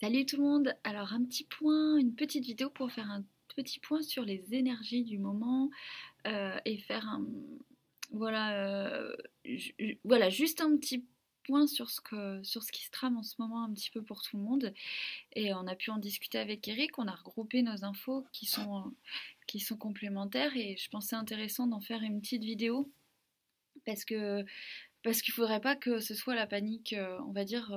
[0.00, 0.76] Salut tout le monde.
[0.84, 3.24] Alors un petit point, une petite vidéo pour faire un
[3.56, 5.70] petit point sur les énergies du moment
[6.28, 7.26] euh, et faire un...
[8.12, 9.16] Voilà, euh,
[10.04, 11.04] voilà, juste un petit
[11.42, 14.00] point sur ce, que, sur ce qui se trame en ce moment un petit peu
[14.00, 14.72] pour tout le monde.
[15.34, 18.94] Et on a pu en discuter avec Eric, on a regroupé nos infos qui sont,
[19.48, 20.56] qui sont complémentaires.
[20.56, 22.88] Et je pensais intéressant d'en faire une petite vidéo
[23.84, 24.44] parce que
[25.02, 27.72] parce qu'il faudrait pas que ce soit la panique, euh, on va dire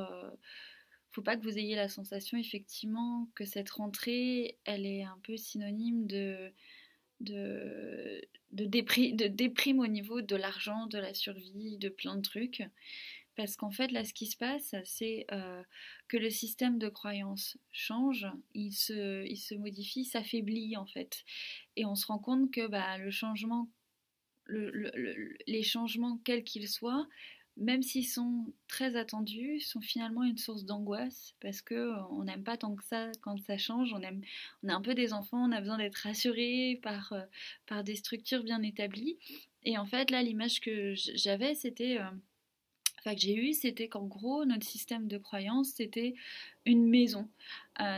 [1.12, 5.35] faut pas que vous ayez la sensation effectivement que cette rentrée, elle est un peu
[5.38, 6.54] synonyme de,
[8.49, 12.63] déprime au niveau de l'argent, de la survie, de plein de trucs.
[13.35, 15.63] Parce qu'en fait, là, ce qui se passe, c'est euh,
[16.08, 21.23] que le système de croyance change, il se, il se modifie, s'affaiblit en fait.
[21.76, 23.70] Et on se rend compte que bah, le changement,
[24.48, 27.07] les changements, quels qu'ils soient,
[27.58, 32.44] même s'ils sont très attendus, sont finalement une source d'angoisse parce que euh, on n'aime
[32.44, 33.94] pas tant que ça quand ça change.
[33.94, 34.22] On aime,
[34.64, 37.21] on a un peu des enfants, on a besoin d'être rassuré par euh,
[37.68, 39.18] par des structures bien établies.
[39.63, 42.10] Et en fait, là, l'image que j'avais, c'était euh,
[42.99, 46.15] enfin, que j'ai eu, c'était qu'en gros, notre système de croyance, c'était
[46.65, 47.27] une maison.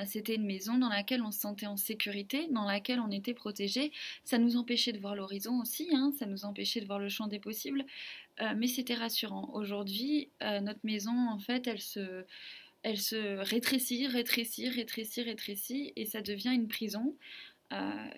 [0.06, 3.92] C'était une maison dans laquelle on se sentait en sécurité, dans laquelle on était protégé.
[4.24, 7.28] Ça nous empêchait de voir l'horizon aussi, hein, ça nous empêchait de voir le champ
[7.28, 7.86] des possibles,
[8.42, 9.50] euh, mais c'était rassurant.
[9.54, 12.26] Aujourd'hui, euh, notre maison, en fait, elle se,
[12.84, 17.16] elle se rétrécit, rétrécit, rétrécit, rétrécit, et ça devient une prison.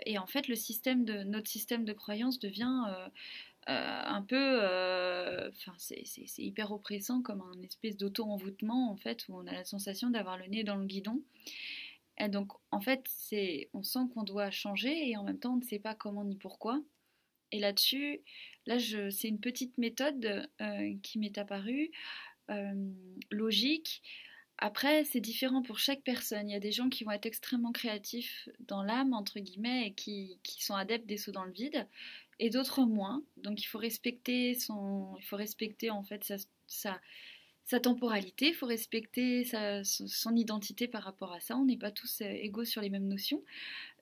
[0.06, 2.84] et en fait, le système de, notre système de croyance devient
[3.68, 6.04] euh, un peu, euh, enfin c'est
[6.38, 10.46] hyper oppressant comme un espèce d'auto-envoûtement en fait où on a la sensation d'avoir le
[10.46, 11.24] nez dans le guidon.
[12.20, 13.04] Et donc en fait
[13.74, 16.36] on sent qu'on doit changer et en même temps on ne sait pas comment ni
[16.36, 16.80] pourquoi.
[17.56, 18.20] Et là-dessus,
[18.66, 18.78] là,
[19.10, 21.90] c'est une petite méthode euh, qui m'est apparue
[23.32, 24.04] logique.
[24.58, 26.50] Après, c'est différent pour chaque personne.
[26.50, 29.94] Il y a des gens qui vont être extrêmement créatifs dans l'âme, entre guillemets, et
[29.94, 31.88] qui, sont adeptes des sauts dans le vide
[32.40, 33.24] et d'autres moins.
[33.38, 36.34] Donc il faut respecter son, il faut respecter en fait
[36.68, 39.46] sa, temporalité, il faut respecter
[39.84, 41.58] son identité par rapport à ça.
[41.58, 43.42] On n'est pas tous euh, égaux sur les mêmes notions.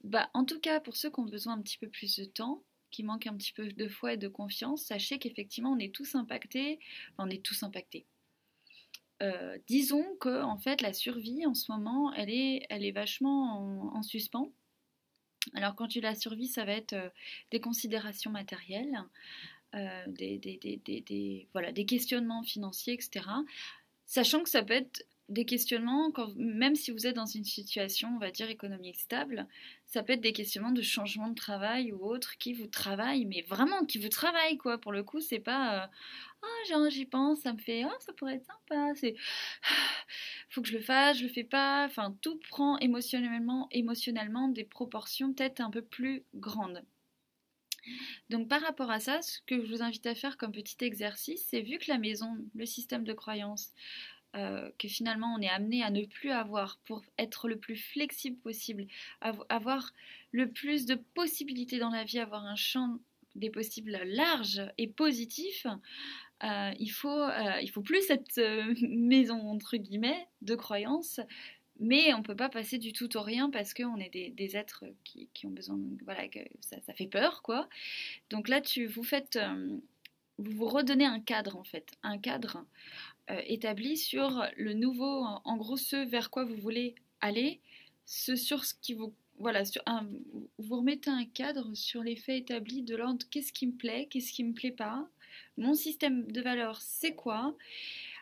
[0.03, 2.63] Bah, en tout cas, pour ceux qui ont besoin un petit peu plus de temps,
[2.93, 6.15] qui manquent un petit peu de foi et de confiance, sachez qu'effectivement on est tous
[6.15, 6.79] impactés.
[7.17, 8.05] on est tous impactés.
[9.21, 13.93] Euh, disons que en fait la survie en ce moment, elle est, elle est vachement
[13.93, 14.51] en suspens
[15.55, 17.09] alors quand tu la survie, ça va être euh,
[17.51, 19.03] des considérations matérielles,
[19.75, 23.25] euh, des, voilà, des questionnements financiers, etc.
[24.05, 28.09] Sachant que ça peut être des questionnements, quand, même si vous êtes dans une situation,
[28.15, 29.47] on va dire, économique stable,
[29.85, 33.41] ça peut être des questionnements de changement de travail ou autre qui vous travaillent, mais
[33.41, 34.77] vraiment qui vous travaillent, quoi.
[34.77, 35.87] Pour le coup, c'est pas, euh,
[36.41, 39.15] ah, j'y pense, ça me fait, ah, ça pourrait être sympa, c'est,
[40.49, 44.65] faut que je le fasse, je le fais pas, enfin, tout prend émotionnellement, émotionnellement des
[44.65, 46.83] proportions peut-être un peu plus grandes.
[48.29, 51.45] Donc par rapport à ça, ce que je vous invite à faire comme petit exercice,
[51.49, 53.73] c'est vu que la maison, le système de croyance,
[54.35, 58.37] euh, que finalement on est amené à ne plus avoir pour être le plus flexible
[58.37, 58.87] possible,
[59.21, 59.93] avoir
[60.31, 62.97] le plus de possibilités dans la vie, avoir un champ
[63.35, 65.67] des possibles large et positif,
[66.43, 68.41] euh, il, faut, euh, il faut plus cette
[68.81, 71.19] maison entre guillemets de croyance,
[71.79, 75.29] mais on peut pas passer du tout au rien parce qu'on est des, êtres qui,
[75.45, 77.69] ont besoin, voilà, que ça, ça, fait peur quoi.
[78.31, 79.37] Donc là, tu vous faites,
[80.37, 82.65] vous vous redonnez un cadre en fait, un cadre
[83.29, 87.61] euh, établi sur le nouveau, en gros ce vers quoi vous voulez aller,
[88.05, 89.81] ce sur ce qui vous voilà, sur
[90.59, 94.31] vous remettez un cadre sur les faits établis de l'ordre qu'est-ce qui me plaît, qu'est-ce
[94.31, 95.07] qui me plaît pas,
[95.57, 97.55] mon système de valeurs c'est quoi,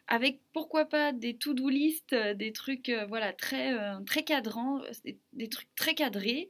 [0.07, 4.81] avec pourquoi pas des to-do list, des trucs euh, voilà très euh, très cadrants,
[5.33, 6.49] des, trucs très cadrés,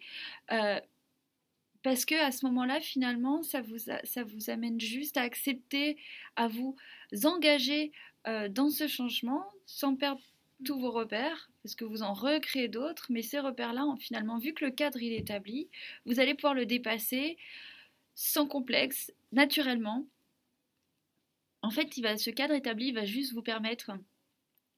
[1.84, 5.98] parce que à ce moment-là finalement ça vous ça vous amène juste à accepter,
[6.36, 6.76] à vous
[7.24, 7.92] engager
[8.28, 10.22] euh, dans ce changement sans perdre
[10.64, 14.66] tous vos repères, parce que vous en recréez d'autres, mais ces repères-là, finalement, vu que
[14.66, 15.70] le cadre est établi,
[16.06, 17.38] vous allez pouvoir le dépasser
[18.16, 20.06] sans complexe, naturellement.
[21.62, 23.92] En fait, il ce cadre établi va juste vous permettre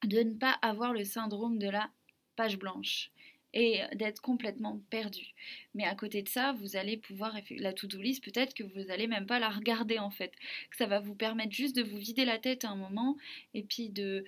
[0.06, 1.89] de ne pas avoir le syndrome de la
[2.36, 3.12] page blanche
[3.53, 5.33] et d'être complètement perdu.
[5.75, 9.07] Mais à côté de ça, vous allez pouvoir, la to-do list, peut-être que vous n'allez
[9.07, 10.33] même pas la regarder en fait.
[10.71, 13.17] Que ça va vous permettre juste de vous vider la tête à un moment
[13.53, 14.25] et puis de...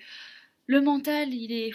[0.68, 1.72] Le mental, il est...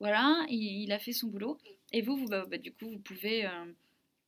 [0.00, 1.58] Voilà, il, a fait son boulot.
[1.92, 3.46] Et vous, vous bah, bah, du coup, vous pouvez...
[3.46, 3.50] Euh,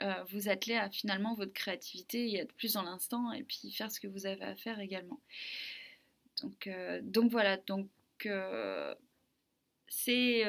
[0.01, 3.91] euh, vous atteler à finalement votre créativité et être plus dans l'instant et puis faire
[3.91, 5.19] ce que vous avez à faire également.
[6.41, 7.89] Donc, euh, donc voilà, donc
[9.89, 10.45] c'est,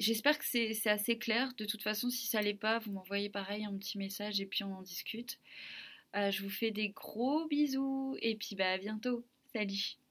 [0.00, 1.52] j'espère que c'est assez clair.
[1.56, 4.64] De toute façon, si ça l'est pas, vous m'envoyez pareil un petit message et puis
[4.64, 5.38] on en discute.
[6.14, 9.24] je vous fais des gros bisous et puis bah à bientôt.
[9.52, 10.01] Salut